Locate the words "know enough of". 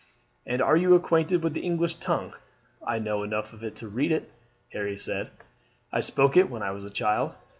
2.97-3.63